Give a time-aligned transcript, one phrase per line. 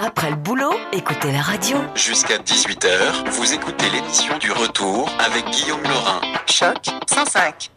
[0.00, 1.78] Après le boulot, écoutez la radio.
[1.96, 6.20] Jusqu'à 18h, vous écoutez l'émission du retour avec Guillaume Laurin.
[6.46, 7.72] Choc 105.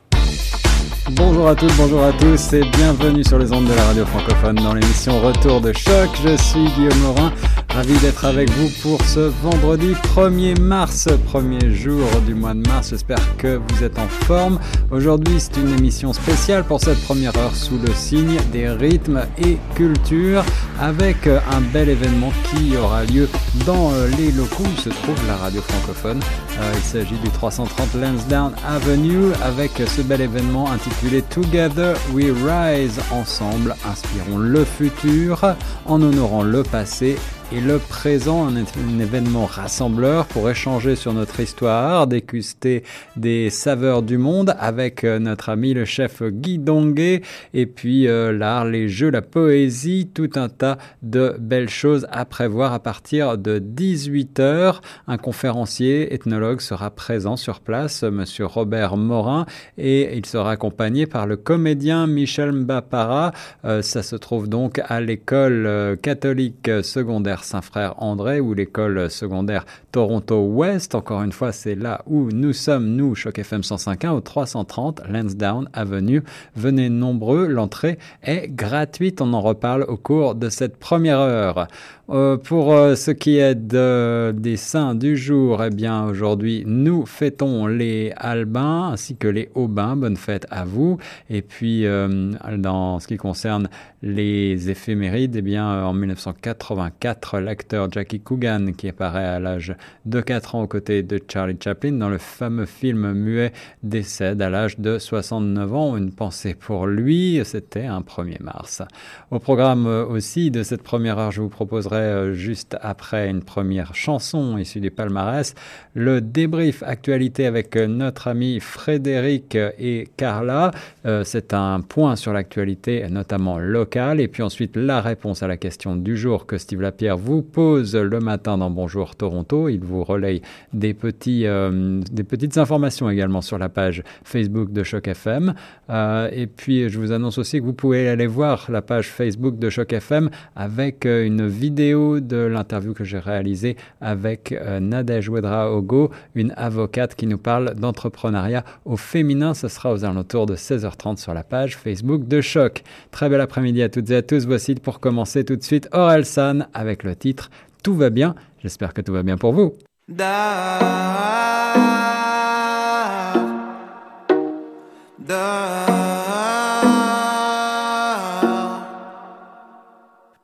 [1.16, 4.56] Bonjour à toutes, bonjour à tous et bienvenue sur les ondes de la radio francophone
[4.56, 6.10] dans l'émission Retour de choc.
[6.24, 7.34] Je suis Guillaume Laurin,
[7.70, 12.92] ravi d'être avec vous pour ce vendredi 1er mars, premier jour du mois de mars.
[12.92, 14.60] J'espère que vous êtes en forme.
[14.90, 19.58] Aujourd'hui, c'est une émission spéciale pour cette première heure sous le signe des rythmes et
[19.76, 20.46] cultures
[20.80, 23.28] avec un bel événement qui aura lieu
[23.66, 26.20] dans les locaux où se trouve la radio francophone.
[26.60, 33.00] Euh, il s'agit du 330 Lansdowne Avenue avec ce bel événement intitulé Together We Rise.
[33.12, 35.56] Ensemble, inspirons le futur
[35.86, 37.18] en honorant le passé
[37.54, 42.84] et le présent, un, un, événement rassembleur pour échanger sur notre histoire, déguster
[43.18, 47.22] des saveurs du monde avec euh, notre ami le chef Guy Donguet,
[47.54, 52.24] et puis euh, l'art, les jeux, la poésie, tout un tas de belles choses à
[52.24, 54.80] prévoir à partir de 18h.
[55.08, 59.46] Un conférencier ethnologue sera présent sur place, monsieur Robert Morin,
[59.78, 63.34] et il sera accompagné par le comédien Michel Mbapara.
[63.66, 69.66] Euh, ça se trouve donc à l'école euh, catholique secondaire Saint-Frère André ou l'école secondaire
[69.92, 70.96] Toronto West.
[70.96, 75.70] Encore une fois, c'est là où nous sommes, nous, Choc FM 105.1 au 330 Lansdowne
[75.74, 76.24] Avenue.
[76.56, 79.22] Venez nombreux, l'entrée est gratuite.
[79.22, 81.68] On en reparle au cours de cette première heure.
[82.12, 87.06] Euh, pour euh, ce qui est de, des saints du jour, eh bien aujourd'hui nous
[87.06, 89.96] fêtons les Albins ainsi que les Aubins.
[89.96, 90.98] Bonne fête à vous.
[91.30, 93.70] Et puis euh, dans ce qui concerne
[94.02, 100.56] les éphémérides, eh bien en 1984, l'acteur Jackie Coogan qui apparaît à l'âge de 4
[100.56, 104.98] ans aux côtés de Charlie Chaplin dans le fameux film muet décède à l'âge de
[104.98, 105.98] 69 ans.
[105.98, 108.82] Une pensée pour lui, c'était un 1er mars.
[109.30, 114.58] Au programme aussi de cette première heure, je vous proposerai juste après une première chanson
[114.58, 115.56] issue du palmarès,
[115.94, 120.72] le débrief actualité avec notre ami Frédéric et Carla.
[121.06, 125.58] Euh, c'est un point sur l'actualité, notamment locale, et puis ensuite la réponse à la
[125.58, 129.70] question du jour que Steve Lapierre vous pose le matin dans Bonjour Toronto.
[129.70, 130.42] Il vous relaye
[130.74, 135.54] des, petits, euh, des petites informations également sur la page Facebook de Choc FM.
[135.90, 139.60] Euh, et puis je vous annonce aussi que vous pouvez aller voir la page Facebook
[139.60, 146.10] de Choc FM avec une vidéo de l'interview que j'ai réalisée avec euh, Nadège Ouedraogo,
[146.34, 149.54] une avocate qui nous parle d'entrepreneuriat au féminin.
[149.54, 152.84] Ce sera aux alentours de 16h30 sur la page Facebook de Choc.
[153.12, 154.48] Très bel après-midi à toutes et à tous.
[154.48, 156.68] Voici pour commencer tout de suite Aurel San
[157.04, 157.50] le titre
[157.84, 158.36] Tout va bien.
[158.62, 159.74] J'espère que tout va bien pour vous.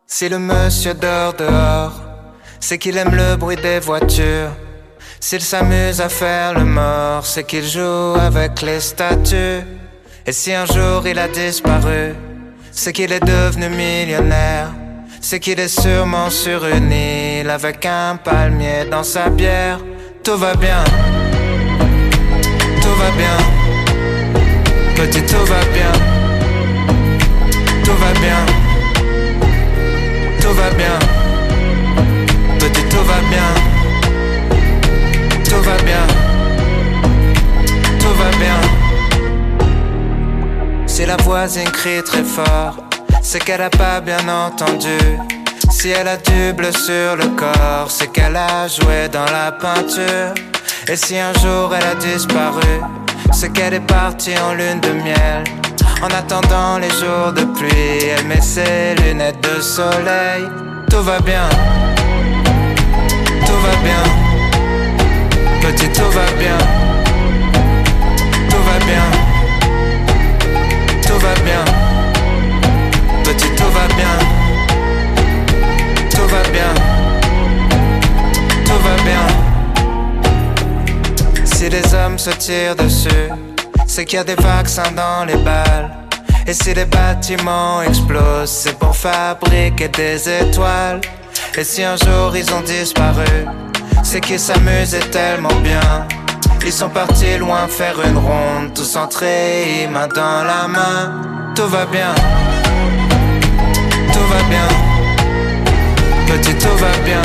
[0.05, 2.01] Si le monsieur dort dehors,
[2.59, 4.51] c'est qu'il aime le bruit des voitures.
[5.19, 9.61] S'il s'amuse à faire le mort, c'est qu'il joue avec les statues.
[10.25, 12.15] Et si un jour il a disparu,
[12.71, 14.69] c'est qu'il est devenu millionnaire.
[15.21, 19.79] C'est qu'il est sûrement sur une île avec un palmier dans sa bière.
[20.23, 20.83] Tout va bien,
[22.81, 23.37] tout va bien.
[24.95, 25.91] Petit, tout va bien,
[27.83, 28.67] tout va bien
[30.47, 30.99] tout va bien.
[32.59, 33.49] Tout va bien.
[35.43, 36.07] Tout va bien.
[37.99, 38.59] Tout va bien.
[40.85, 42.77] Si la voisine crie très fort,
[43.21, 44.97] c'est qu'elle a pas bien entendu.
[45.69, 50.33] Si elle a du bleu sur le corps, c'est qu'elle a joué dans la peinture.
[50.87, 52.81] Et si un jour elle a disparu,
[53.31, 55.43] c'est qu'elle est partie en lune de miel.
[56.01, 60.43] En attendant les jours de pluie, elle met ses lunettes de soleil.
[60.89, 61.49] Tout va bien,
[63.45, 64.27] tout va bien.
[65.61, 66.57] Petit, tout va bien,
[68.49, 69.03] tout va bien,
[81.67, 83.29] Si les hommes se tirent dessus
[83.85, 85.91] c'est qu'il y a des vaccins dans les balles.
[86.45, 91.01] Et si les bâtiments explosent, c'est pour fabriquer des étoiles.
[91.57, 93.45] Et si un jour ils ont disparu,
[94.01, 96.07] c'est qu'ils s'amusaient tellement bien.
[96.65, 101.21] Ils sont partis loin faire une ronde, tous entrés, main dans la main.
[101.53, 102.15] Tout va bien,
[104.13, 104.67] tout va bien.
[106.27, 107.21] Petit, tout va bien,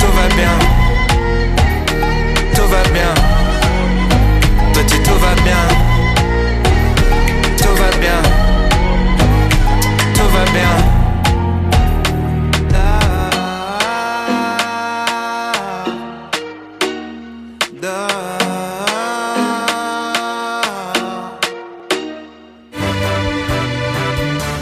[0.00, 0.79] tout va bien,
[2.70, 3.14] tout va bien.
[4.72, 5.62] Toi, tu tout va bien.
[7.56, 8.22] Tout va bien.
[10.14, 11.00] Tout va bien.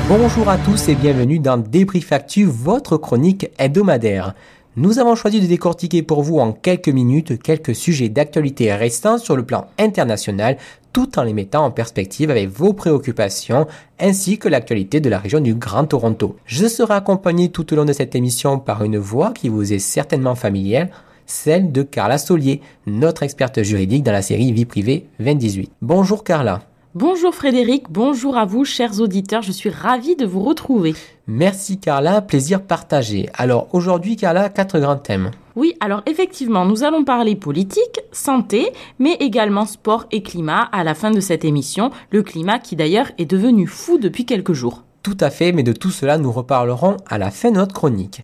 [0.08, 4.34] Bonjour à tous et bienvenue dans Débrief Actu, votre chronique hebdomadaire.
[4.80, 9.34] Nous avons choisi de décortiquer pour vous en quelques minutes quelques sujets d'actualité restants sur
[9.34, 10.56] le plan international
[10.92, 13.66] tout en les mettant en perspective avec vos préoccupations
[13.98, 16.36] ainsi que l'actualité de la région du Grand Toronto.
[16.46, 19.80] Je serai accompagné tout au long de cette émission par une voix qui vous est
[19.80, 20.86] certainement familière,
[21.26, 25.72] celle de Carla Solier, notre experte juridique dans la série Vie privée 2018.
[25.82, 26.60] Bonjour Carla.
[26.94, 30.94] Bonjour Frédéric, bonjour à vous chers auditeurs, je suis ravie de vous retrouver.
[31.26, 33.28] Merci Carla, plaisir partagé.
[33.34, 35.30] Alors aujourd'hui Carla, quatre grands thèmes.
[35.54, 40.94] Oui, alors effectivement, nous allons parler politique, santé, mais également sport et climat à la
[40.94, 44.82] fin de cette émission, le climat qui d'ailleurs est devenu fou depuis quelques jours.
[45.02, 48.22] Tout à fait, mais de tout cela nous reparlerons à la fin de notre chronique.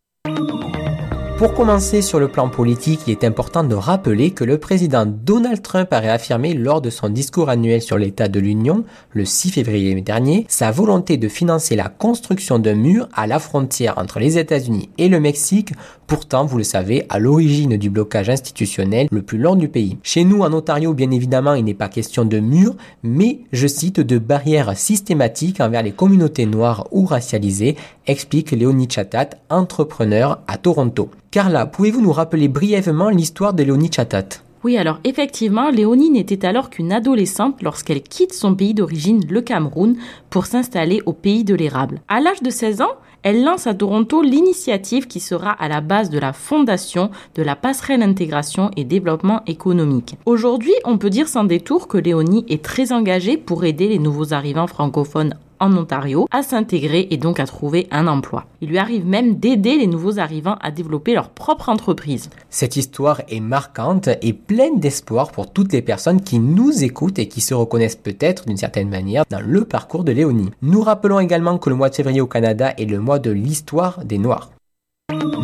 [1.36, 5.60] Pour commencer sur le plan politique, il est important de rappeler que le président Donald
[5.62, 10.00] Trump a réaffirmé lors de son discours annuel sur l'état de l'Union, le 6 février
[10.00, 14.90] dernier, sa volonté de financer la construction d'un mur à la frontière entre les États-Unis
[14.96, 15.72] et le Mexique,
[16.06, 19.98] pourtant, vous le savez, à l'origine du blocage institutionnel le plus long du pays.
[20.04, 23.98] Chez nous, en Ontario, bien évidemment, il n'est pas question de mur, mais, je cite,
[23.98, 27.76] de barrières systématiques envers les communautés noires ou racialisées,
[28.06, 31.10] explique Léonie Chatat, entrepreneur à Toronto.
[31.34, 34.38] Carla, pouvez-vous nous rappeler brièvement l'histoire de Léonie Chatat?
[34.62, 39.96] Oui, alors effectivement, Léonie n'était alors qu'une adolescente lorsqu'elle quitte son pays d'origine, le Cameroun,
[40.30, 42.02] pour s'installer au pays de l'érable.
[42.06, 42.92] À l'âge de 16 ans,
[43.24, 47.56] elle lance à Toronto l'initiative qui sera à la base de la fondation de la
[47.56, 50.14] passerelle intégration et développement économique.
[50.26, 54.34] Aujourd'hui, on peut dire sans détour que Léonie est très engagée pour aider les nouveaux
[54.34, 58.46] arrivants francophones en Ontario à s'intégrer et donc à trouver un emploi.
[58.60, 62.30] Il lui arrive même d'aider les nouveaux arrivants à développer leur propre entreprise.
[62.50, 67.28] Cette histoire est marquante et pleine d'espoir pour toutes les personnes qui nous écoutent et
[67.28, 70.50] qui se reconnaissent peut-être d'une certaine manière dans le parcours de Léonie.
[70.62, 74.04] Nous rappelons également que le mois de février au Canada est le mois de l'histoire
[74.04, 74.53] des Noirs.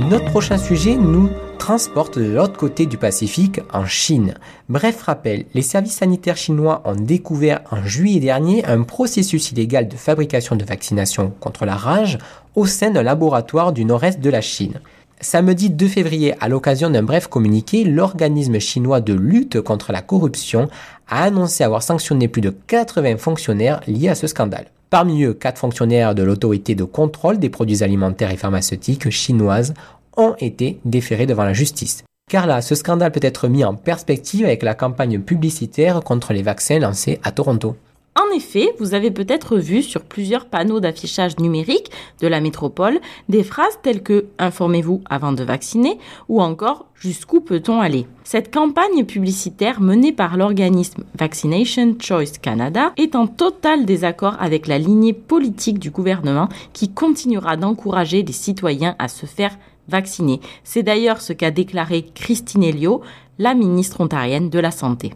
[0.08, 4.34] Notre prochain sujet nous transporte de l'autre côté du Pacifique, en Chine.
[4.68, 9.96] Bref rappel, les services sanitaires chinois ont découvert en juillet dernier un processus illégal de
[9.96, 12.18] fabrication de vaccination contre la rage
[12.56, 14.80] au sein d'un laboratoire du nord-est de la Chine.
[15.22, 20.70] Samedi 2 février, à l'occasion d'un bref communiqué, l'organisme chinois de lutte contre la corruption
[21.08, 24.68] a annoncé avoir sanctionné plus de 80 fonctionnaires liés à ce scandale.
[24.88, 29.74] Parmi eux, quatre fonctionnaires de l'autorité de contrôle des produits alimentaires et pharmaceutiques chinoises
[30.16, 32.02] ont été déférés devant la justice.
[32.30, 36.42] Car là, ce scandale peut être mis en perspective avec la campagne publicitaire contre les
[36.42, 37.76] vaccins lancée à Toronto.
[38.20, 41.90] En effet, vous avez peut-être vu sur plusieurs panneaux d'affichage numérique
[42.20, 43.00] de la métropole
[43.30, 49.06] des phrases telles que Informez-vous avant de vacciner ou encore Jusqu'où peut-on aller Cette campagne
[49.06, 55.78] publicitaire menée par l'organisme Vaccination Choice Canada est en total désaccord avec la lignée politique
[55.78, 59.56] du gouvernement qui continuera d'encourager les citoyens à se faire
[59.88, 60.40] vacciner.
[60.62, 63.00] C'est d'ailleurs ce qu'a déclaré Christine Elio,
[63.38, 65.12] la ministre ontarienne de la Santé.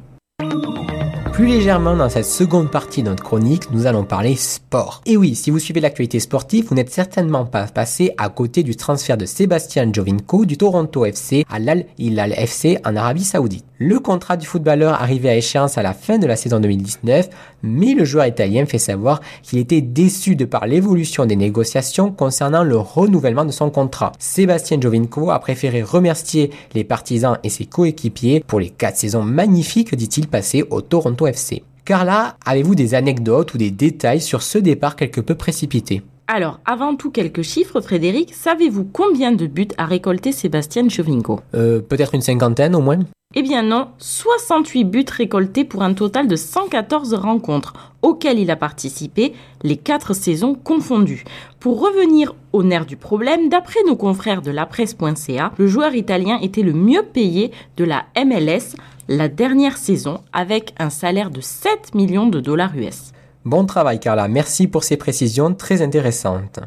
[1.34, 5.02] Plus légèrement dans cette seconde partie de notre chronique, nous allons parler sport.
[5.04, 8.76] Et oui, si vous suivez l'actualité sportive, vous n'êtes certainement pas passé à côté du
[8.76, 13.64] transfert de Sébastien Jovinko du Toronto FC à l'Al Hilal FC en Arabie Saoudite.
[13.78, 17.28] Le contrat du footballeur arrivait à échéance à la fin de la saison 2019,
[17.64, 22.62] mais le joueur italien fait savoir qu'il était déçu de par l'évolution des négociations concernant
[22.62, 24.12] le renouvellement de son contrat.
[24.20, 29.96] Sébastien Jovinko a préféré remercier les partisans et ses coéquipiers pour les quatre saisons magnifiques,
[29.96, 31.62] dit-il, passées au Toronto FC.
[31.84, 36.02] Carla, avez-vous des anecdotes ou des détails sur ce départ quelque peu précipité?
[36.26, 38.32] Alors, avant tout, quelques chiffres, Frédéric.
[38.32, 43.00] Savez-vous combien de buts a récolté Sébastien Jovinko euh, Peut-être une cinquantaine au moins?
[43.34, 48.56] Eh bien non, 68 buts récoltés pour un total de 114 rencontres auxquelles il a
[48.56, 51.24] participé, les 4 saisons confondues.
[51.58, 56.38] Pour revenir au nerf du problème, d'après nos confrères de la presse.ca, le joueur italien
[56.40, 58.76] était le mieux payé de la MLS
[59.08, 63.12] la dernière saison avec un salaire de 7 millions de dollars US.
[63.44, 66.60] Bon travail Carla, merci pour ces précisions très intéressantes.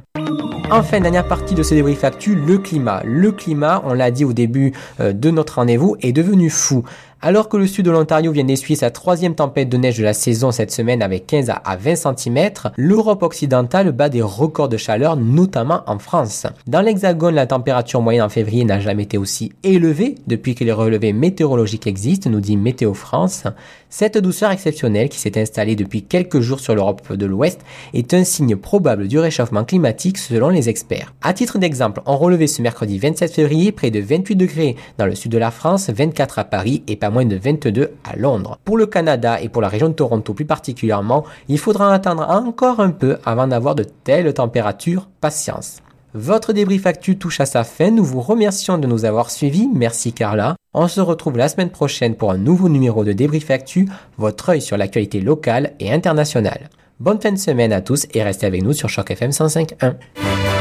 [0.70, 3.02] Enfin, dernière partie de ce débrief actu, le climat.
[3.04, 6.84] Le climat, on l'a dit au début euh, de notre rendez-vous, est devenu fou.
[7.20, 10.14] Alors que le sud de l'Ontario vient d'essuyer sa troisième tempête de neige de la
[10.14, 15.18] saison cette semaine avec 15 à 20 cm, l'Europe occidentale bat des records de chaleur,
[15.18, 16.46] notamment en France.
[16.68, 20.72] Dans l'Hexagone, la température moyenne en février n'a jamais été aussi élevée depuis que les
[20.72, 23.46] relevés météorologiques existent, nous dit Météo France.
[23.90, 27.62] Cette douceur exceptionnelle qui s'est installée depuis quelques jours sur l'Europe de l'Ouest
[27.96, 31.16] est un signe probable du réchauffement climatique selon les experts.
[31.24, 35.16] À titre d'exemple, on relevait ce mercredi 27 février près de 28 degrés dans le
[35.16, 38.58] sud de la France, 24 à Paris et moins de 22 à Londres.
[38.66, 42.80] Pour le Canada et pour la région de Toronto plus particulièrement, il faudra attendre encore
[42.80, 45.08] un peu avant d'avoir de telles températures.
[45.22, 45.78] Patience.
[46.14, 47.92] Votre débrief actu touche à sa fin.
[47.92, 49.70] Nous vous remercions de nous avoir suivis.
[49.74, 50.56] Merci Carla.
[50.74, 53.88] On se retrouve la semaine prochaine pour un nouveau numéro de débrief actu,
[54.18, 56.70] votre œil sur l'actualité locale et internationale.
[57.00, 60.57] Bonne fin de semaine à tous et restez avec nous sur Choc FM 105.1.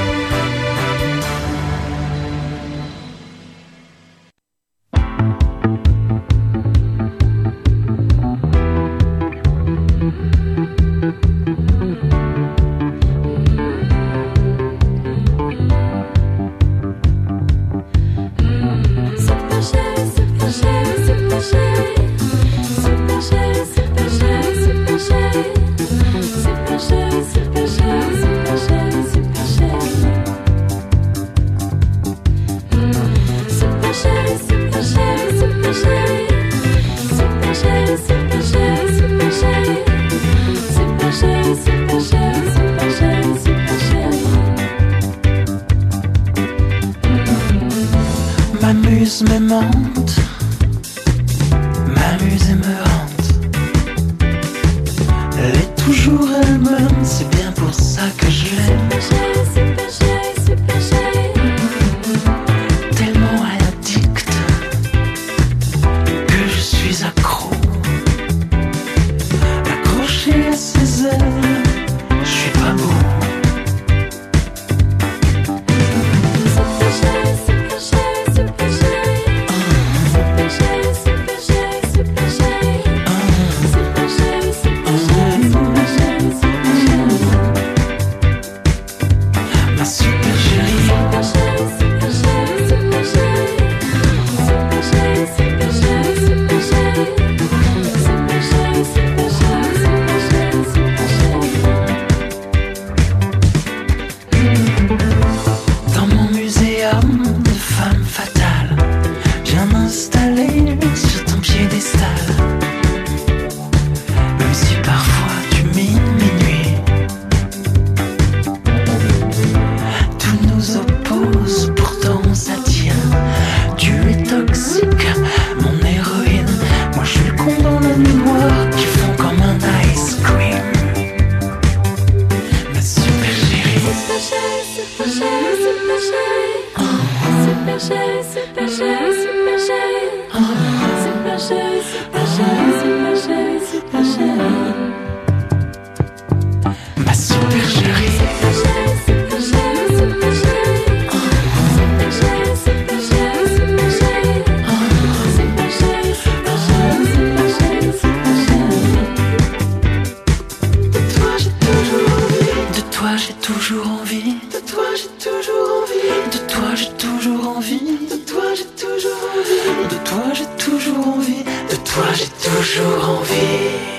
[168.16, 169.94] De toi j'ai toujours envie.
[169.94, 171.44] De toi j'ai toujours envie.
[171.44, 173.95] De toi j'ai toujours envie.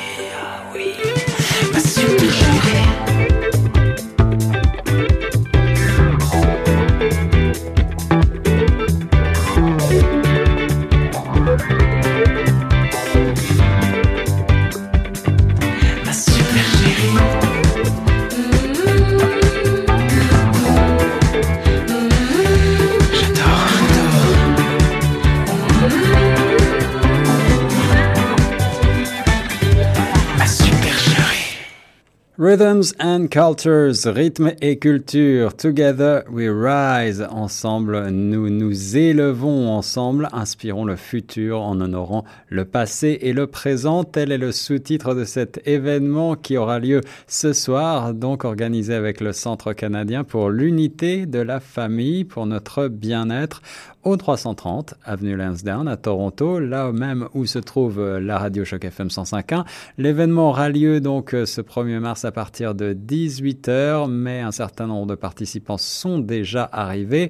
[32.57, 40.29] whether Rhythms and Cultures, rythme et culture, together we rise, ensemble nous nous élevons, ensemble
[40.31, 44.03] inspirons le futur en honorant le passé et le présent.
[44.03, 49.21] Tel est le sous-titre de cet événement qui aura lieu ce soir, donc organisé avec
[49.21, 53.63] le Centre canadien pour l'unité de la famille, pour notre bien-être
[54.07, 59.07] au 330 avenue Lansdowne à Toronto, là même où se trouve la radio Choc FM
[59.07, 59.65] 105.1.
[59.97, 64.87] L'événement aura lieu donc euh, ce 1er mars à partir de 18h, mais un certain
[64.87, 67.29] nombre de participants sont déjà arrivés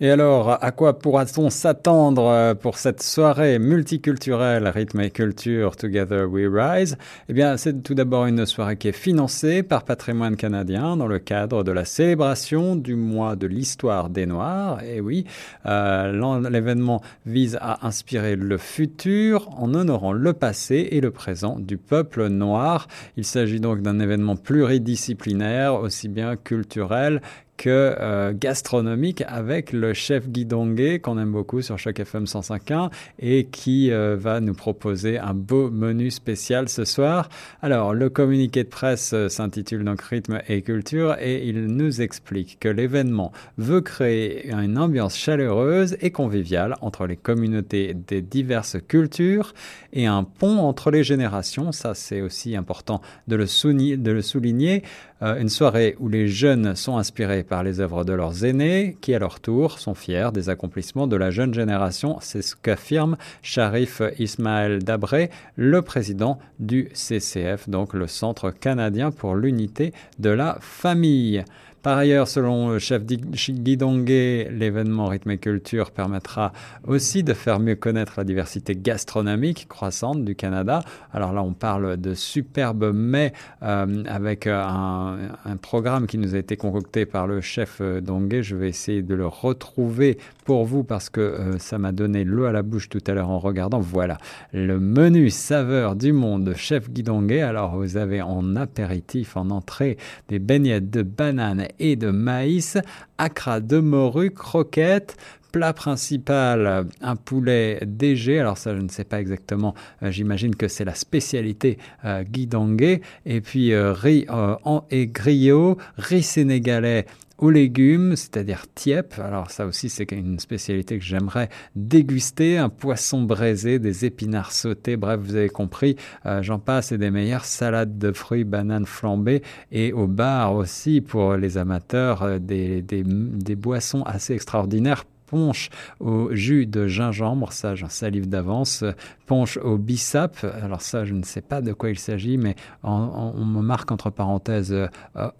[0.00, 6.30] et alors, à quoi pourra-t-on s'attendre euh, pour cette soirée multiculturelle Rythme et Culture Together
[6.30, 6.96] We Rise?
[7.28, 11.18] Eh bien, c'est tout d'abord une soirée qui est financée par Patrimoine canadien dans le
[11.18, 14.84] cadre de la célébration du mois de l'histoire des Noirs.
[14.84, 15.24] Et oui,
[15.66, 21.76] euh, l'événement vise à inspirer le futur en honorant le passé et le présent du
[21.76, 22.86] peuple noir.
[23.16, 27.20] Il s'agit donc d'un événement pluridisciplinaire, aussi bien culturel
[27.58, 32.90] que euh, gastronomique avec le chef Guy Donguet, qu'on aime beaucoup sur chaque FM 105.1
[33.18, 37.28] et qui euh, va nous proposer un beau menu spécial ce soir.
[37.60, 42.58] Alors, le communiqué de presse euh, s'intitule donc Rythme et Culture et il nous explique
[42.60, 49.52] que l'événement veut créer une ambiance chaleureuse et conviviale entre les communautés des diverses cultures
[49.92, 51.72] et un pont entre les générations.
[51.72, 54.84] Ça, c'est aussi important de le souligner.
[55.20, 59.14] Euh, une soirée où les jeunes sont inspirés par les œuvres de leurs aînés, qui
[59.14, 62.18] à leur tour sont fiers des accomplissements de la jeune génération.
[62.20, 69.34] C'est ce qu'affirme Sharif Ismaël Dabré, le président du CCF, donc le Centre canadien pour
[69.34, 71.44] l'unité de la famille.
[71.88, 76.52] Par ailleurs, selon le chef Guy Donguet, l'événement Rythme et Culture permettra
[76.86, 80.82] aussi de faire mieux connaître la diversité gastronomique croissante du Canada.
[81.14, 85.16] Alors là, on parle de superbes mets euh, avec euh, un,
[85.46, 88.42] un, programme qui nous a été concocté par le chef euh, Donguet.
[88.42, 90.18] Je vais essayer de le retrouver
[90.48, 93.28] pour vous parce que euh, ça m'a donné l'eau à la bouche tout à l'heure
[93.28, 93.80] en regardant.
[93.80, 94.16] Voilà,
[94.54, 97.42] le menu saveur du monde de chef Guy Donguet.
[97.42, 102.78] Alors, vous avez en apéritif, en entrée, des beignets de bananes et de maïs,
[103.18, 105.18] acra de morue, croquettes,
[105.52, 108.38] plat principal, un poulet DG.
[108.38, 109.74] Alors ça, je ne sais pas exactement.
[110.02, 111.76] Euh, j'imagine que c'est la spécialité
[112.06, 113.02] euh, guidangué.
[113.26, 117.04] Et puis euh, riz en et griot, riz sénégalais
[117.38, 119.14] aux légumes, c'est-à-dire tiep.
[119.18, 122.58] Alors ça aussi, c'est une spécialité que j'aimerais déguster.
[122.58, 127.10] Un poisson braisé, des épinards sautés, bref, vous avez compris, euh, j'en passe et des
[127.10, 129.42] meilleures salades de fruits, bananes flambées
[129.72, 135.70] et au bar aussi pour les amateurs euh, des, des, des boissons assez extraordinaires ponche
[136.00, 138.84] au jus de gingembre, ça j'en salive d'avance,
[139.26, 143.44] ponche au bissap, alors ça je ne sais pas de quoi il s'agit, mais on,
[143.44, 144.88] me marque entre parenthèses euh,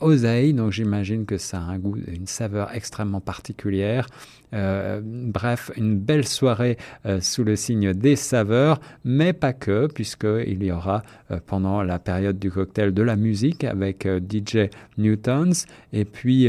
[0.00, 4.06] oseille, donc j'imagine que ça a un goût, une saveur extrêmement particulière.
[4.54, 10.62] Euh, bref, une belle soirée euh, sous le signe des saveurs, mais pas que, puisqu'il
[10.62, 11.02] y aura
[11.46, 16.48] pendant la période du cocktail de la musique avec DJ Newtons, et puis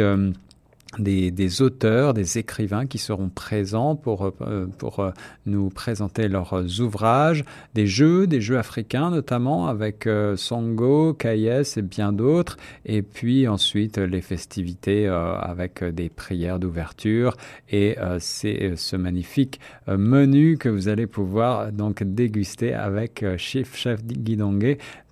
[0.98, 5.12] des, auteurs, des écrivains qui seront présents pour, euh, pour euh,
[5.46, 7.44] nous présenter leurs ouvrages,
[7.76, 13.48] des jeux, des jeux africains notamment avec euh, Songo, Kayes et bien d'autres, et puis
[13.48, 17.36] ensuite les festivités avec des prières d'ouverture
[17.70, 24.04] et c'est ce magnifique menu que vous allez pouvoir donc déguster avec Chef Chef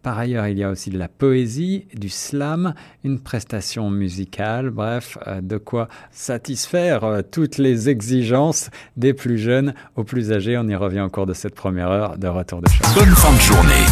[0.07, 5.17] par ailleurs, il y a aussi de la poésie, du slam, une prestation musicale, bref,
[5.27, 10.57] euh, de quoi satisfaire euh, toutes les exigences des plus jeunes aux plus âgés.
[10.57, 12.87] On y revient au cours de cette première heure de Retour de Choc.
[12.95, 13.83] Bonne fin de journée.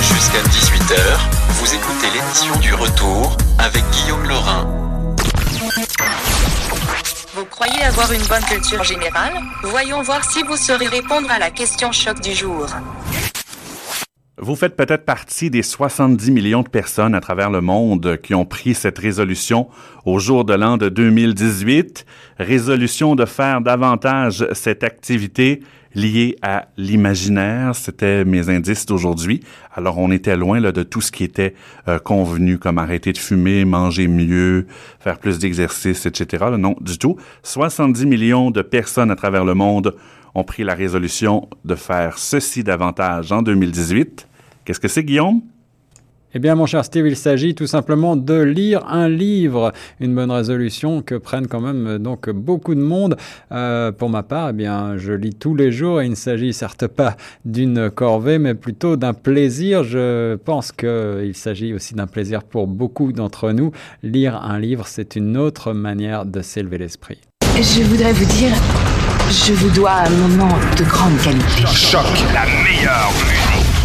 [0.00, 4.86] Jusqu'à 18h, vous écoutez l'émission du Retour avec Guillaume Laurin.
[7.34, 9.34] Vous croyez avoir une bonne culture générale?
[9.64, 12.68] Voyons voir si vous saurez répondre à la question choc du jour.
[14.38, 18.44] Vous faites peut-être partie des 70 millions de personnes à travers le monde qui ont
[18.44, 19.66] pris cette résolution
[20.04, 22.04] au jour de l'an de 2018.
[22.38, 25.62] Résolution de faire davantage cette activité
[25.94, 27.74] liée à l'imaginaire.
[27.74, 29.40] C'était mes indices d'aujourd'hui.
[29.74, 31.54] Alors, on était loin là, de tout ce qui était
[31.88, 34.66] euh, convenu, comme arrêter de fumer, manger mieux,
[35.00, 36.44] faire plus d'exercice, etc.
[36.58, 37.16] non, du tout.
[37.42, 39.96] 70 millions de personnes à travers le monde
[40.36, 44.28] ont pris la résolution de faire ceci davantage en 2018.
[44.64, 45.40] Qu'est-ce que c'est, Guillaume?
[46.34, 50.30] Eh bien, mon cher Steve, il s'agit tout simplement de lire un livre, une bonne
[50.30, 53.16] résolution que prennent quand même donc beaucoup de monde.
[53.52, 56.52] Euh, pour ma part, eh bien, je lis tous les jours et il ne s'agit
[56.52, 59.82] certes pas d'une corvée, mais plutôt d'un plaisir.
[59.82, 63.70] Je pense qu'il s'agit aussi d'un plaisir pour beaucoup d'entre nous.
[64.02, 67.22] Lire un livre, c'est une autre manière de s'élever l'esprit.
[67.54, 68.52] Je voudrais vous dire
[69.28, 71.64] je vous dois un moment de grande qualité.
[71.74, 73.75] Choc, la meilleure musique.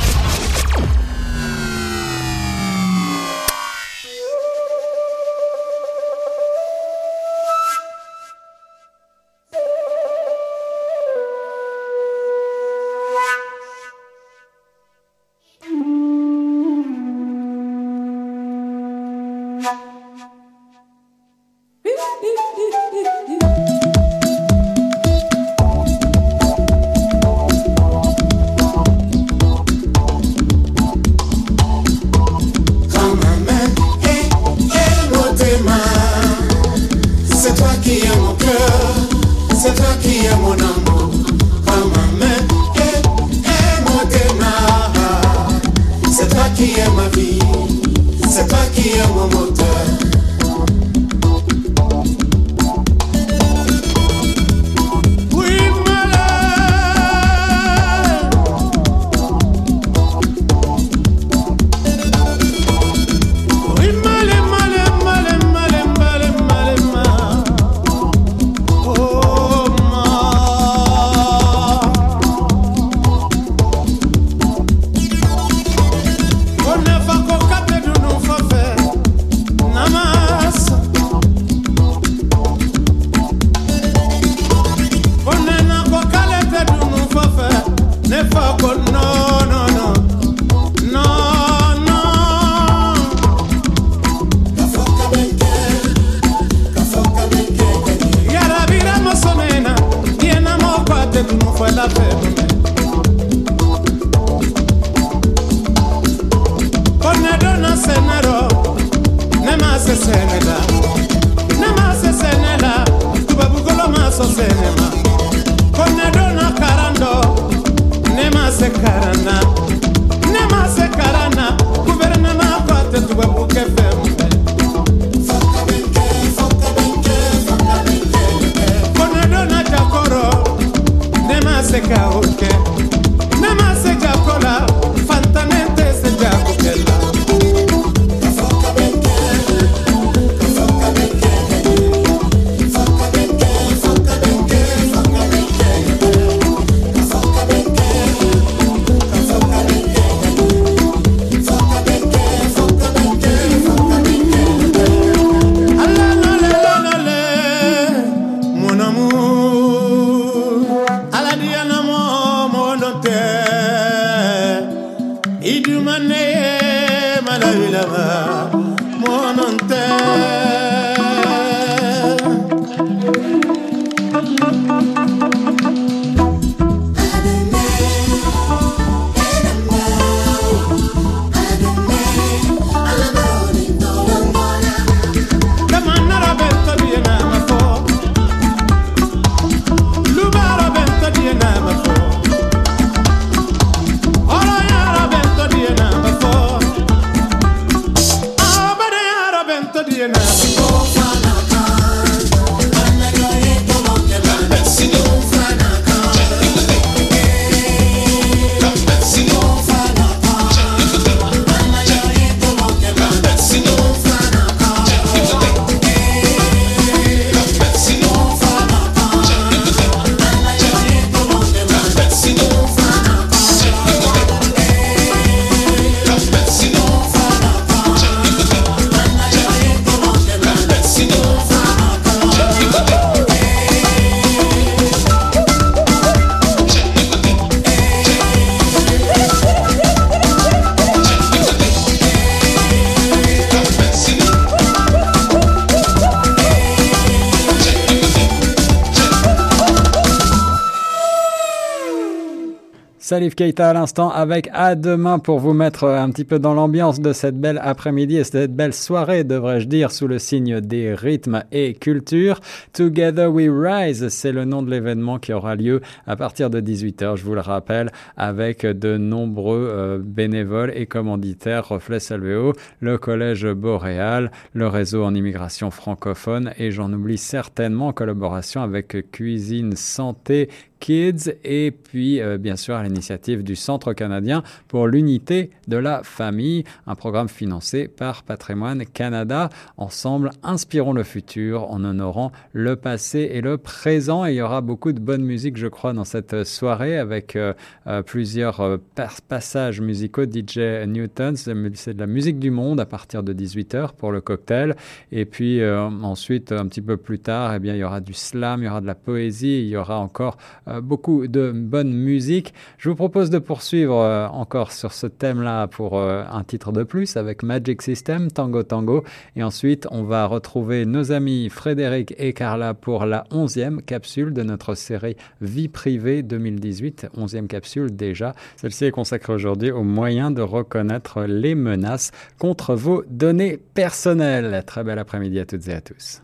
[253.35, 257.13] Keita à l'instant avec à demain pour vous mettre un petit peu dans l'ambiance de
[257.13, 261.73] cette belle après-midi et cette belle soirée, devrais-je dire, sous le signe des rythmes et
[261.73, 262.39] cultures.
[262.73, 267.17] Together We Rise, c'est le nom de l'événement qui aura lieu à partir de 18h,
[267.17, 273.47] je vous le rappelle, avec de nombreux euh, bénévoles et commanditaires Reflet Salvéo, le Collège
[273.47, 280.49] Boréal, le réseau en immigration francophone et j'en oublie certainement en collaboration avec Cuisine Santé
[280.81, 286.01] Kids et puis euh, bien sûr à l'initiative du Centre canadien pour l'unité de la
[286.03, 289.49] famille, un programme financé par Patrimoine Canada.
[289.77, 294.25] Ensemble, inspirons le futur en honorant le passé et le présent.
[294.25, 297.53] Et il y aura beaucoup de bonne musique, je crois, dans cette soirée avec euh,
[297.85, 300.23] euh, plusieurs pas- passages musicaux.
[300.23, 304.75] DJ Newton, c'est de la musique du monde à partir de 18h pour le cocktail.
[305.11, 308.63] Et puis ensuite, un petit peu plus tard, eh bien, il y aura du slam,
[308.63, 310.37] il y aura de la poésie, il y aura encore
[310.79, 312.53] beaucoup de bonne musique.
[312.77, 316.83] Je vous propose de poursuivre euh, encore sur ce thème-là pour euh, un titre de
[316.83, 319.03] plus avec Magic System, Tango Tango.
[319.35, 324.43] Et ensuite, on va retrouver nos amis Frédéric et Carla pour la 11e capsule de
[324.43, 327.07] notre série Vie privée 2018.
[327.17, 328.33] 11e capsule déjà.
[328.55, 334.63] Celle-ci est consacrée aujourd'hui aux moyens de reconnaître les menaces contre vos données personnelles.
[334.65, 336.21] Très bel après-midi à toutes et à tous.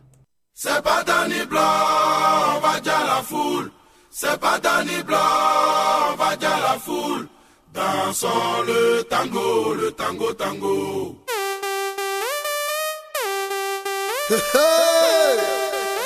[0.54, 1.60] C'est pas Danny Blanc,
[2.56, 3.72] on va dire la foule.
[4.20, 5.16] C'est pas Danny Blanc,
[6.12, 7.28] on va dire la foule.
[7.72, 11.24] Dansons le tango, le tango, tango.
[14.32, 15.38] Hey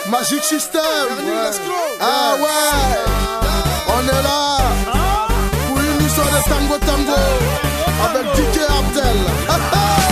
[0.09, 1.07] Magic System.
[2.01, 2.75] Ah ouais.
[3.87, 4.57] On est là
[5.67, 7.21] Pour une émission de tango tango.
[8.07, 9.19] Avec DJ Abdel.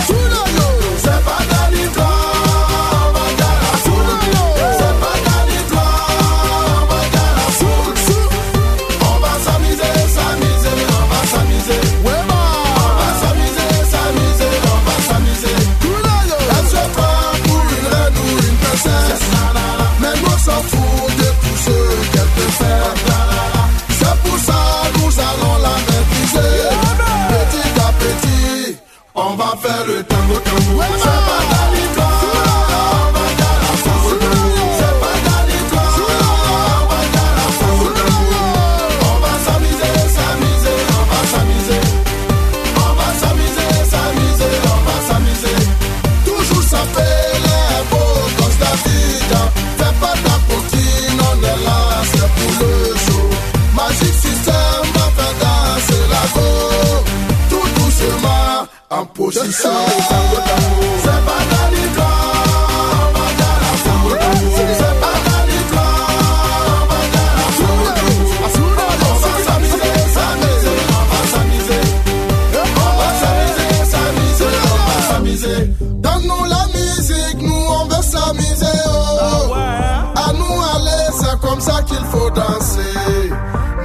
[0.06, 1.59] Soulalo C'est pas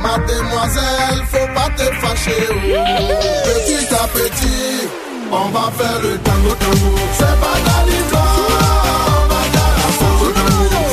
[0.02, 2.48] Mademoiselle, faut pas te fâcher.
[2.50, 2.64] oh.
[3.44, 4.88] Petit à petit,
[5.32, 6.92] on va faire le tango tango.
[7.14, 7.58] C'est pas
[8.06, 8.28] on
[9.32, 10.34] va dans la foule.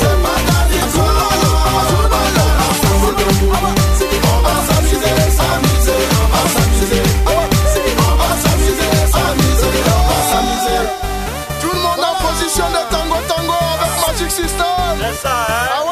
[0.00, 0.36] C'est pas
[0.94, 1.06] on
[2.12, 3.16] va dans la foule.
[4.24, 7.02] On va s'amuser, s'amuser, on va s'amuser.
[7.96, 10.82] On va s'amuser, s'amuser, on va s'amuser.
[11.60, 14.66] Tout le monde en position de tango tango avec Magic System.
[15.24, 15.36] Ah
[15.84, 15.91] ouais,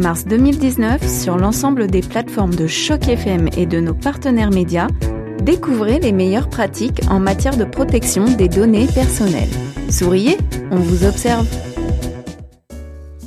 [0.00, 4.88] mars 2019, sur l'ensemble des plateformes de Choc FM et de nos partenaires médias,
[5.42, 9.50] découvrez les meilleures pratiques en matière de protection des données personnelles.
[9.90, 10.38] Souriez,
[10.70, 11.46] on vous observe.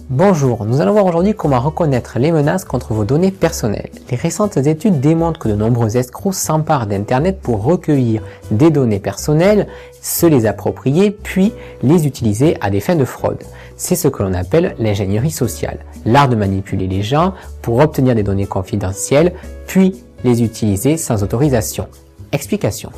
[0.10, 3.90] Bonjour, nous allons voir aujourd'hui comment reconnaître les menaces contre vos données personnelles.
[4.12, 9.68] Les récentes études démontrent que de nombreux escrocs s'emparent d'Internet pour recueillir des données personnelles,
[10.02, 13.44] se les approprier, puis les utiliser à des fins de fraude.
[13.76, 18.24] C'est ce que l'on appelle l'ingénierie sociale, l'art de manipuler les gens pour obtenir des
[18.24, 19.34] données confidentielles,
[19.68, 21.88] puis les utiliser sans autorisation.
[22.32, 22.92] Explication.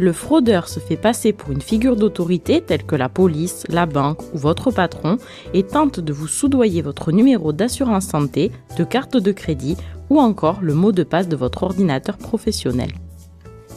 [0.00, 4.22] Le fraudeur se fait passer pour une figure d'autorité telle que la police, la banque
[4.32, 5.18] ou votre patron
[5.52, 9.76] et tente de vous soudoyer votre numéro d'assurance santé, de carte de crédit
[10.08, 12.92] ou encore le mot de passe de votre ordinateur professionnel.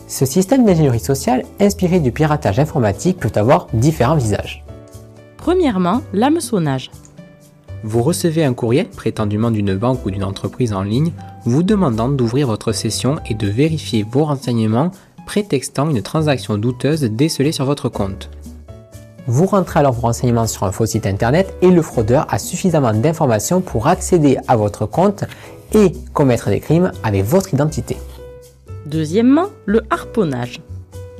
[0.08, 4.63] Ce système d'ingénierie sociale inspiré du piratage informatique peut avoir différents visages.
[5.44, 6.90] Premièrement, l'hameçonnage.
[7.84, 11.12] Vous recevez un courriel prétendument d'une banque ou d'une entreprise en ligne
[11.44, 14.92] vous demandant d'ouvrir votre session et de vérifier vos renseignements
[15.26, 18.30] prétextant une transaction douteuse décelée sur votre compte.
[19.28, 22.94] Vous rentrez alors vos renseignements sur un faux site internet et le fraudeur a suffisamment
[22.94, 25.26] d'informations pour accéder à votre compte
[25.74, 27.98] et commettre des crimes avec votre identité.
[28.86, 30.62] Deuxièmement, le harponnage.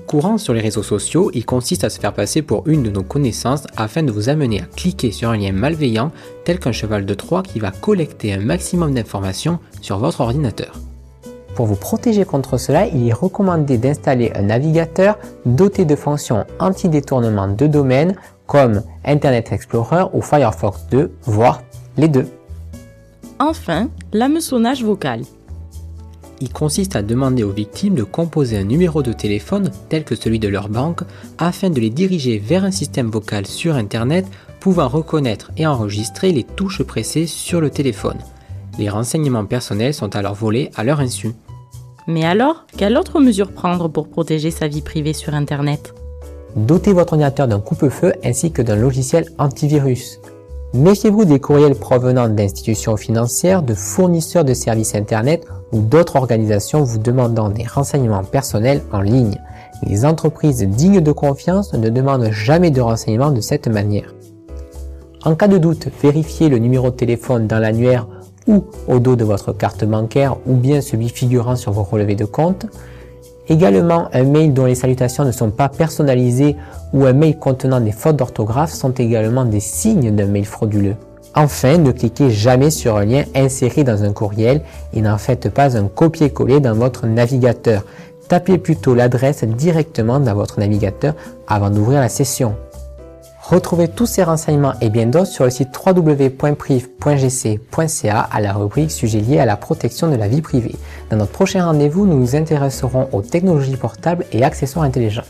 [0.08, 3.04] Courant sur les réseaux sociaux, il consiste à se faire passer pour une de nos
[3.04, 6.12] connaissances afin de vous amener à cliquer sur un lien malveillant
[6.44, 10.80] tel qu'un cheval de Troie qui va collecter un maximum d'informations sur votre ordinateur.
[11.56, 17.48] Pour vous protéger contre cela, il est recommandé d'installer un navigateur doté de fonctions anti-détournement
[17.48, 18.16] de domaine
[18.48, 21.62] comme Internet Explorer ou Firefox 2, voire
[21.98, 22.28] les deux.
[23.40, 25.22] Enfin, l'hameçonnage vocal.
[26.42, 30.40] Il consiste à demander aux victimes de composer un numéro de téléphone tel que celui
[30.40, 31.02] de leur banque
[31.38, 34.26] afin de les diriger vers un système vocal sur Internet
[34.60, 38.18] pouvant reconnaître et enregistrer les touches pressées sur le téléphone.
[38.80, 41.32] Les renseignements personnels sont alors volés à leur insu.
[42.08, 45.94] Mais alors, quelle autre mesure prendre pour protéger sa vie privée sur Internet?
[46.56, 50.20] Dotez votre ordinateur d'un coupe-feu ainsi que d'un logiciel antivirus.
[50.74, 56.98] Méfiez-vous des courriels provenant d'institutions financières, de fournisseurs de services Internet ou d'autres organisations vous
[56.98, 59.40] demandant des renseignements personnels en ligne.
[59.86, 64.16] Les entreprises dignes de confiance ne demandent jamais de renseignements de cette manière.
[65.24, 68.08] En cas de doute, vérifiez le numéro de téléphone dans l'annuaire
[68.48, 72.26] ou au dos de votre carte bancaire ou bien celui figurant sur vos relevés de
[72.26, 72.66] compte.
[73.50, 76.56] Également, un mail dont les salutations ne sont pas personnalisées
[76.94, 80.96] ou un mail contenant des fautes d'orthographe sont également des signes d'un mail frauduleux.
[81.36, 84.62] Enfin, ne cliquez jamais sur un lien inséré dans un courriel
[84.94, 87.84] et n'en faites pas un copier-coller dans votre navigateur.
[88.30, 91.14] Tapez plutôt l'adresse directement dans votre navigateur
[91.48, 92.56] avant d'ouvrir la session.
[93.46, 96.30] Retrouvez tous ces renseignements et bien d'autres sur le site www.priv.gc.ca
[98.32, 100.76] à la rubrique sujet lié à la protection de la vie privée.
[101.10, 105.26] Dans notre prochain rendez-vous, nous nous intéresserons aux technologies portables et accessoires intelligents.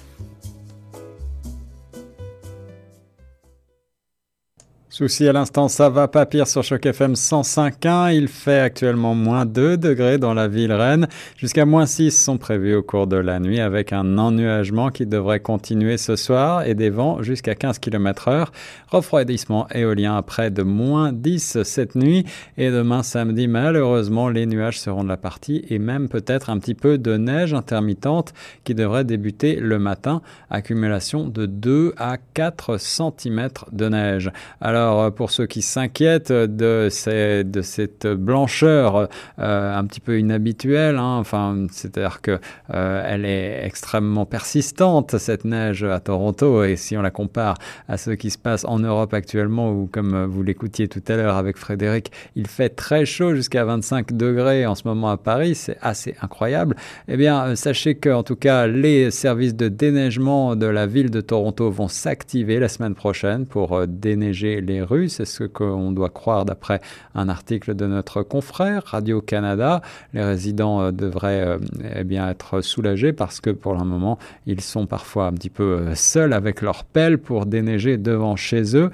[4.93, 8.13] Souci à l'instant, ça va pas pire sur Choc FM 105.1.
[8.13, 11.07] Il fait actuellement moins 2 degrés dans la ville Rennes.
[11.35, 15.39] Jusqu'à moins 6 sont prévus au cours de la nuit avec un ennuagement qui devrait
[15.39, 18.51] continuer ce soir et des vents jusqu'à 15 km heure.
[18.91, 22.23] Refroidissement éolien après de moins 10 cette nuit
[22.57, 26.75] et demain samedi, malheureusement, les nuages seront de la partie et même peut-être un petit
[26.75, 30.21] peu de neige intermittente qui devrait débuter le matin.
[30.51, 34.31] Accumulation de 2 à 4 cm de neige.
[34.61, 39.07] Alors, alors, euh, pour ceux qui s'inquiètent de, cette blancheur
[39.39, 42.39] euh, un petit peu inhabituelle, hein, enfin, c'est-à-dire que
[42.73, 47.55] euh, elle est extrêmement persistante cette neige à Toronto, et si on la compare
[47.87, 51.37] à ce qui se passe en Europe actuellement, où comme vous l'écoutiez tout à l'heure
[51.37, 55.77] avec Frédéric, il fait très chaud jusqu'à 25 degrés en ce moment à Paris, c'est
[55.81, 56.75] assez incroyable.
[57.07, 61.21] Eh bien, sachez que en tout cas, les services de déneigement de la ville de
[61.21, 65.09] Toronto vont s'activer la semaine prochaine pour déneiger les rues.
[65.09, 66.81] C'est ce qu'on doit croire d'après
[67.15, 69.81] un article de notre confrère Radio-Canada.
[70.13, 71.57] Les résidents euh, devraient euh,
[71.95, 75.63] eh bien être soulagés parce que pour le moment, ils sont parfois un petit peu
[75.63, 78.89] euh, seuls avec leur pelle pour déneiger devant chez eux.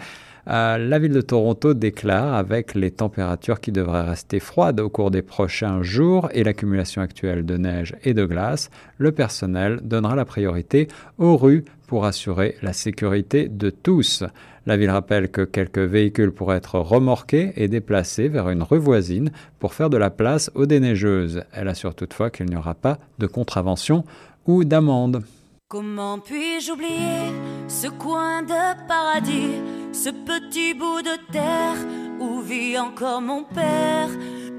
[0.47, 5.21] la ville de Toronto déclare, avec les températures qui devraient rester froides au cours des
[5.21, 10.87] prochains jours et l'accumulation actuelle de neige et de glace, le personnel donnera la priorité
[11.19, 14.23] aux rues pour assurer la sécurité de tous.
[14.67, 19.31] La ville rappelle que quelques véhicules pourraient être remorqués et déplacés vers une rue voisine
[19.57, 21.43] pour faire de la place aux déneigeuses.
[21.51, 24.03] Elle assure toutefois qu'il n'y aura pas de contravention
[24.45, 25.23] ou d'amende.
[25.67, 27.33] Comment puis-je oublier
[27.67, 29.55] ce coin de paradis,
[29.91, 31.77] ce petit bout de terre
[32.19, 34.09] où vit encore mon père?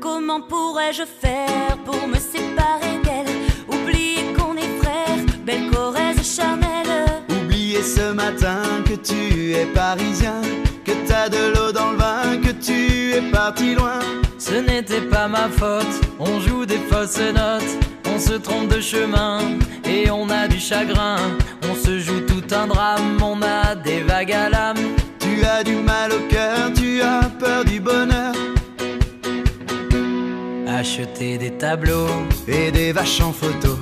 [0.01, 3.37] Comment pourrais-je faire pour me séparer d'elle?
[3.69, 6.71] Oublier qu'on est frères, belle Corrèze charnelle
[7.83, 10.43] ce matin que tu es parisien,
[10.85, 14.01] que t'as de l'eau dans le vin, que tu es parti loin.
[14.39, 17.73] Ce n'était pas ma faute, on joue des fausses notes,
[18.07, 19.39] on se trompe de chemin
[19.85, 21.17] et on a du chagrin.
[21.71, 24.85] On se joue tout un drame, on a des vagues à l'âme.
[25.19, 28.35] Tu as du mal au cœur, tu as peur du bonheur.
[30.69, 32.11] Acheter des tableaux
[32.47, 33.79] et des vaches en photo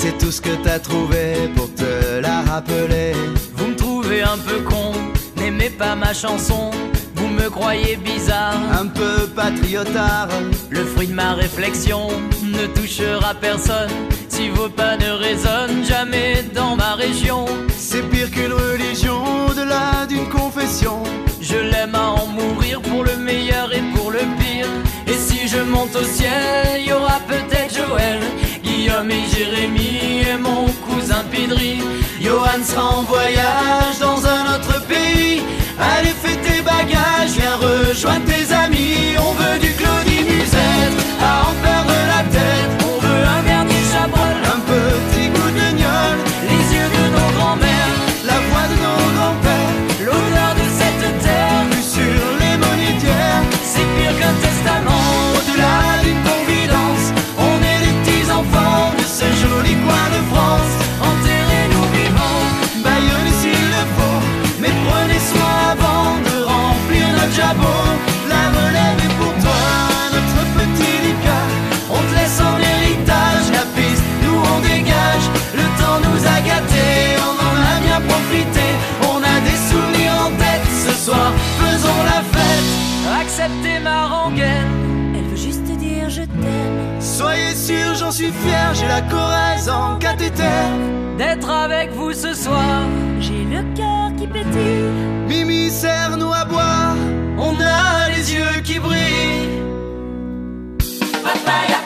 [0.00, 3.12] c'est tout ce que t'as trouvé pour te la rappeler.
[3.56, 4.92] Vous me trouvez un peu con,
[5.36, 6.70] n'aimez pas ma chanson.
[7.16, 10.28] Vous me croyez bizarre, un peu patriotard.
[10.70, 12.06] Le fruit de ma réflexion
[12.44, 13.90] ne touchera personne.
[14.28, 20.28] Si vos pas ne résonnent jamais dans ma région, c'est pire qu'une religion au-delà d'une
[20.28, 21.02] confession.
[21.40, 24.68] Je l'aime à en mourir pour le meilleur et pour le pire.
[25.08, 28.20] Et si je monte au ciel, y aura peut-être Joël
[28.88, 31.82] Guillaume et Jérémy et mon cousin Pidri.
[32.20, 35.42] Johan sera en voyage dans un autre pays.
[35.78, 38.57] Allez, fais tes bagages, viens rejoindre tes amis.
[88.18, 90.64] Suis fier, j'ai la Corrèze en cathéter.
[91.18, 92.80] D'être avec vous ce soir,
[93.20, 94.90] j'ai le cœur qui pétille.
[95.28, 96.96] Mimi, serre-nous à boire,
[97.38, 99.62] on a les yeux qui brillent.
[101.24, 101.77] Papaya,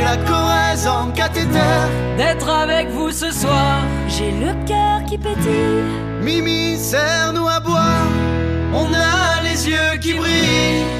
[0.00, 1.76] j'ai la Corrèze en cathéter.
[2.16, 5.84] D'être avec vous ce soir, j'ai le cœur qui pétille.
[6.22, 8.06] Mimi, serre-nous à boire,
[8.72, 10.99] on a les yeux qui brillent.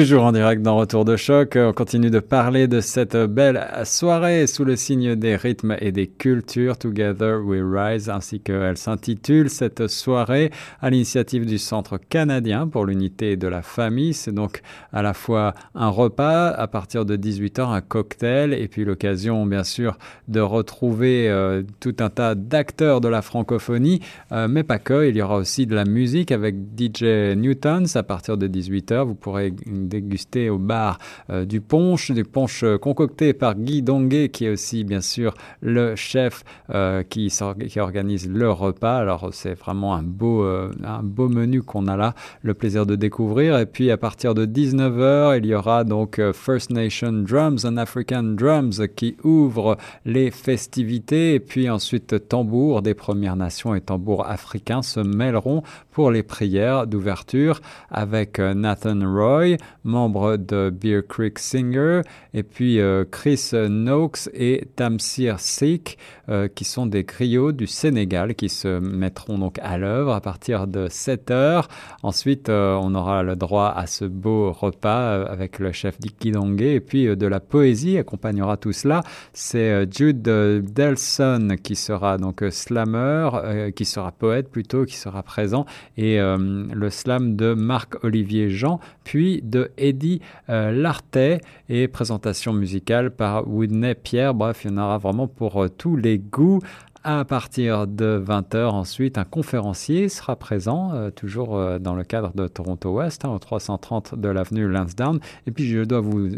[0.00, 4.46] Toujours en direct dans Retour de choc, on continue de parler de cette belle soirée
[4.46, 9.88] sous le signe des rythmes et des cultures Together We Rise, ainsi qu'elle s'intitule cette
[9.88, 14.14] soirée à l'initiative du Centre canadien pour l'unité de la famille.
[14.14, 18.86] C'est donc à la fois un repas à partir de 18h, un cocktail et puis
[18.86, 19.98] l'occasion bien sûr
[20.28, 24.00] de retrouver euh, tout un tas d'acteurs de la francophonie,
[24.32, 28.02] euh, mais pas que, il y aura aussi de la musique avec DJ Newtons à
[28.02, 29.04] partir de 18h.
[29.04, 29.52] Vous pourrez
[29.90, 34.50] déguster au bar euh, du punch, du punch euh, concocté par Guy Donguet, qui est
[34.50, 37.32] aussi bien sûr le chef euh, qui,
[37.68, 38.96] qui, organise le repas.
[38.96, 43.58] Alors c'est vraiment un beau, un beau menu qu'on a là, le plaisir de découvrir.
[43.58, 48.22] Et puis à partir de 19h, il y aura donc First Nation Drums and African
[48.22, 51.34] Drums qui ouvre les festivités.
[51.34, 56.86] Et puis ensuite tambour des Premières Nations et tambour africains se mêleront pour les prières
[56.86, 57.60] d'ouverture
[57.90, 62.02] avec Nathan Roy, membre de Beer Creek Singer,
[62.34, 68.34] et puis euh, Chris Noakes et Tamsir Sik, euh, qui sont des griots du Sénégal,
[68.34, 71.68] qui se mettront donc à l'œuvre à partir de 7 heures.
[72.02, 76.80] Ensuite, euh, on aura le droit à ce beau repas avec le chef Dikidongue, et
[76.80, 79.02] puis de la poésie accompagnera tout cela.
[79.32, 85.66] C'est Jude Delson qui sera donc slammer, qui sera poète plutôt, qui sera présent,
[85.96, 93.48] et le slam de Marc-Olivier Jean, puis de Eddie euh, Lartet et présentation musicale par
[93.48, 94.34] Whitney Pierre.
[94.34, 96.60] Bref, il y en aura vraiment pour euh, tous les goûts.
[97.02, 102.30] À partir de 20h ensuite, un conférencier sera présent, euh, toujours euh, dans le cadre
[102.34, 105.18] de Toronto West, hein, au 330 de l'avenue Lansdowne.
[105.46, 106.28] Et puis je dois vous,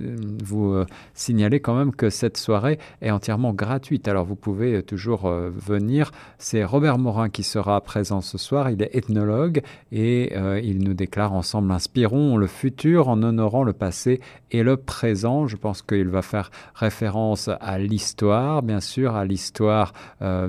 [0.72, 4.06] euh, signaler quand même que cette soirée est entièrement gratuite.
[4.06, 6.12] Alors vous pouvez toujours venir.
[6.38, 8.70] C'est Robert Morin qui sera présent ce soir.
[8.70, 10.32] Il est ethnologue et
[10.62, 14.20] il nous déclare ensemble inspirons le futur en honorant le passé
[14.52, 15.48] et le présent.
[15.48, 19.92] Je pense qu'il va faire référence à l'histoire, bien sûr, à l'histoire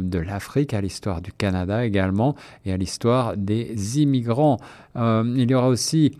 [0.10, 2.36] de l'Afrique, à l'histoire du Canada également
[2.66, 4.58] et à l'histoire des immigrants.
[4.95, 6.18] Euh, il y aura aussi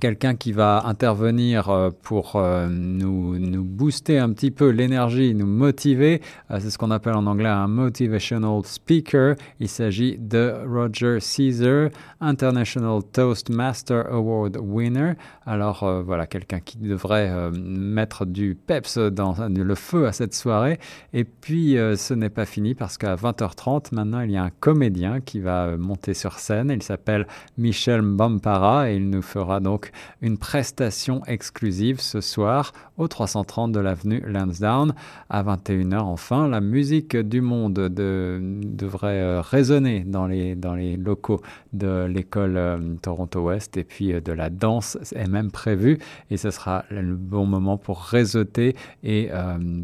[0.00, 6.20] quelqu'un qui va intervenir euh, pour euh, nous, booster un petit peu l'énergie, nous motiver.
[6.50, 9.36] Euh, c'est ce qu'on appelle en anglais un motivational speaker.
[9.60, 11.90] Il s'agit de Roger Caesar,
[12.20, 15.12] International Toastmaster Award winner.
[15.46, 20.78] Alors voilà, quelqu'un qui devrait mettre du peps dans le feu à cette soirée.
[21.12, 25.20] Et puis ce n'est pas fini parce qu'à 20h30, maintenant, il y a un comédien
[25.20, 26.70] qui va monter sur scène.
[26.70, 27.26] Il s'appelle
[27.58, 29.81] Michel Bampara et il nous fera donc
[30.20, 34.94] une prestation exclusive ce soir au 330 de l'avenue Lansdowne
[35.28, 36.00] à 21h.
[36.00, 41.40] Enfin, la musique du monde devrait euh, résonner dans les, dans les locaux
[41.72, 45.98] de l'école euh, Toronto West et puis euh, de la danse est même prévue
[46.30, 49.30] et ce sera le bon moment pour réseauter et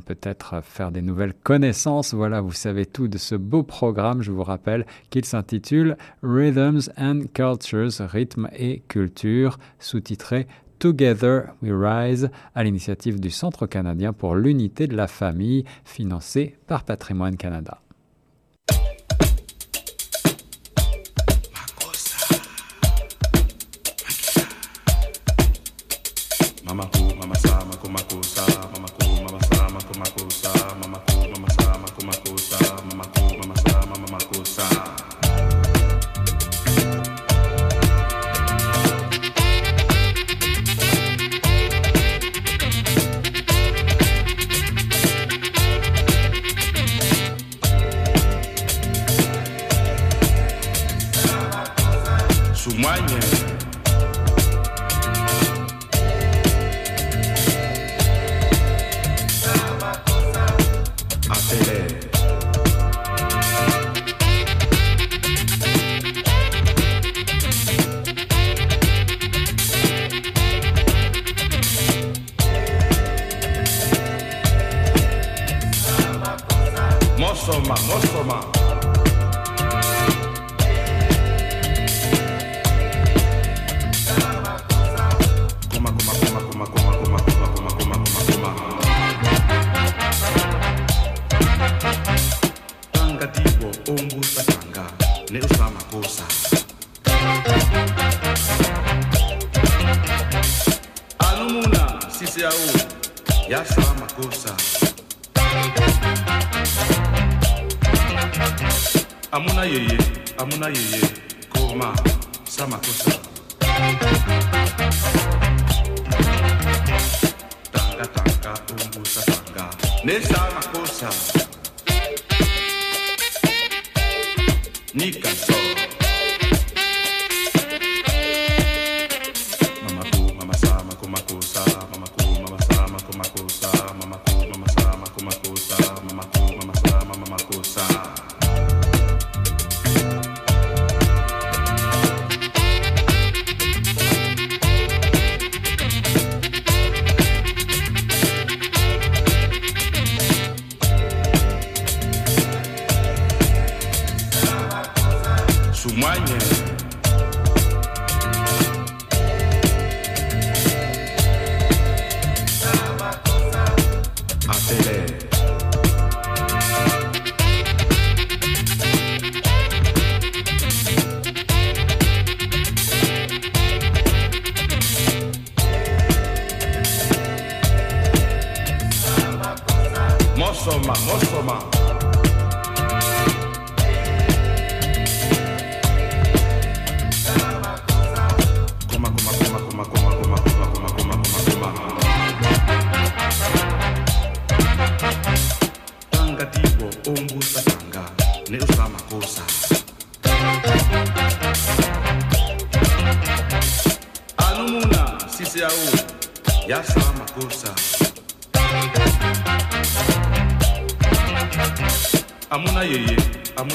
[0.07, 2.15] peut-être faire des nouvelles connaissances.
[2.15, 4.23] Voilà, vous savez tout de ce beau programme.
[4.23, 9.59] Je vous rappelle qu'il s'intitule Rhythms and Cultures, rythme et culture
[9.89, 10.47] sous-titré
[10.79, 16.85] Together We Rise, à l'initiative du Centre canadien pour l'unité de la famille, financé par
[16.85, 17.81] Patrimoine Canada.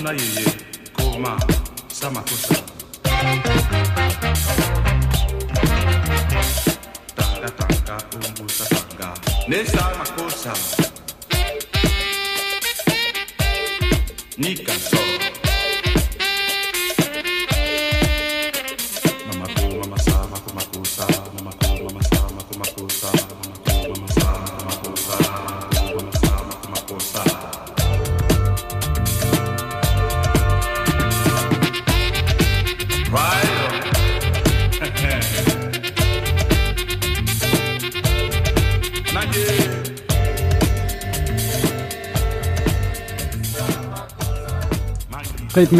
[0.03, 0.52] 那也也。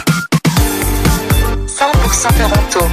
[1.65, 2.85] 100% Toronto.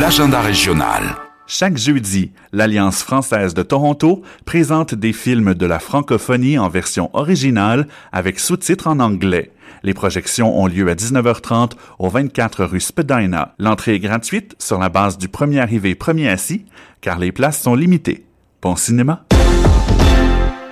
[0.00, 1.23] L'agenda régional.
[1.46, 7.86] Chaque jeudi, l'Alliance française de Toronto présente des films de la francophonie en version originale
[8.12, 9.50] avec sous-titres en anglais.
[9.82, 13.54] Les projections ont lieu à 19h30 au 24 rue Spadina.
[13.58, 16.64] L'entrée est gratuite sur la base du premier arrivé, premier assis,
[17.02, 18.24] car les places sont limitées.
[18.62, 19.26] Bon cinéma?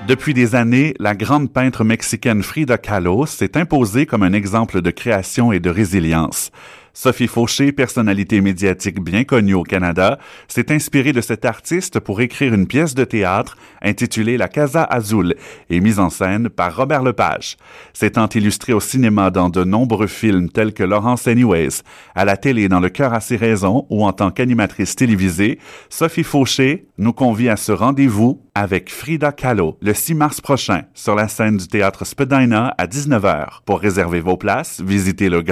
[0.09, 4.91] Depuis des années, la grande peintre mexicaine Frida Kahlo s'est imposée comme un exemple de
[4.91, 6.51] création et de résilience.
[6.95, 12.53] Sophie Fauché, personnalité médiatique bien connue au Canada, s'est inspirée de cet artiste pour écrire
[12.53, 15.35] une pièce de théâtre intitulée La Casa Azul
[15.71, 17.57] et mise en scène par Robert Lepage.
[17.95, 21.83] S'étant illustrée au cinéma dans de nombreux films tels que Laurence Anyways,
[22.15, 26.25] à la télé dans Le cœur à ses raisons ou en tant qu'animatrice télévisée, Sophie
[26.25, 31.29] Fauché nous convie à ce rendez-vous avec Frida Kahlo le 6 mars prochain sur la
[31.29, 33.63] scène du théâtre Spadina à 19h.
[33.65, 35.43] Pour réserver vos places, visitez le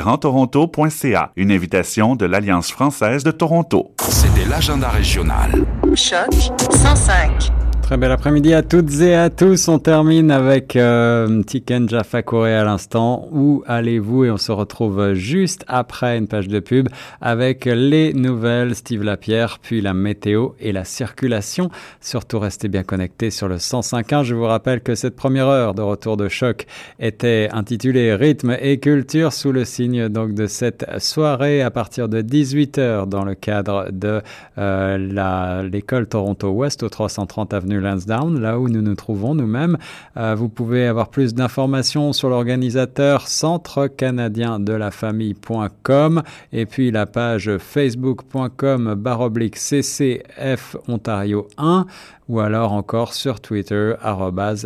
[1.36, 3.94] une invitation de l'Alliance française de Toronto.
[4.08, 5.50] C'était l'agenda régional.
[5.94, 6.32] Choc
[6.70, 7.69] 105.
[7.90, 9.66] Très bel après-midi à toutes et à tous.
[9.66, 13.26] On termine avec euh, Tiken Jaffa à l'instant.
[13.32, 14.26] Où allez-vous?
[14.26, 16.88] Et on se retrouve juste après une page de pub
[17.20, 21.68] avec les nouvelles, Steve Lapierre, puis la météo et la circulation.
[22.00, 24.22] Surtout restez bien connectés sur le 105.1.
[24.22, 26.66] Je vous rappelle que cette première heure de retour de choc
[27.00, 32.22] était intitulée Rythme et culture sous le signe donc de cette soirée à partir de
[32.22, 34.22] 18h dans le cadre de
[34.58, 39.76] euh, l'école Toronto Ouest au 330 avenue Lansdowne, là où nous nous trouvons nous-mêmes.
[40.16, 46.22] Euh, vous pouvez avoir plus d'informations sur l'organisateur Centre canadien de la famille.com
[46.52, 51.86] et puis la page facebook.com baroblique CCF Ontario 1
[52.28, 53.94] ou alors encore sur Twitter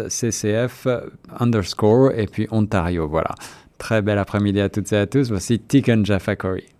[0.09, 0.87] CCF
[1.39, 3.09] underscore et puis Ontario.
[3.09, 3.35] Voilà.
[3.79, 5.29] Très bel après-midi à toutes et à tous.
[5.31, 6.74] Voici Tiken Jaffa Corey.